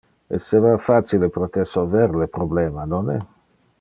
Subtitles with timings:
[0.35, 3.19] Esseva facile pro te solver le problema, nonne?